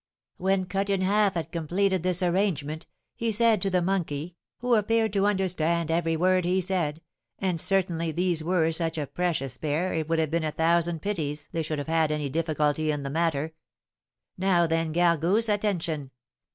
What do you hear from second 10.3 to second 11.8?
been a thousand pities they should